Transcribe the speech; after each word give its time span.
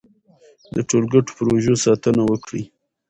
د 0.73 0.75
ټولګټو 0.89 1.31
پروژو 1.37 1.73
ساتنه 1.85 2.23
وکړئ. 2.27 2.63